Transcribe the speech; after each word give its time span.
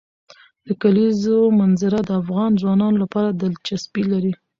د 0.65 0.67
کلیزو 0.81 1.37
منظره 1.59 1.99
د 2.05 2.09
افغان 2.21 2.51
ځوانانو 2.61 2.97
لپاره 3.03 3.29
دلچسپي 3.41 4.03
لري. 4.11 4.33